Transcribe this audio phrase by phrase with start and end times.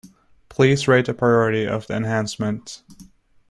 [0.49, 2.81] Please rate the priority of the enhancement.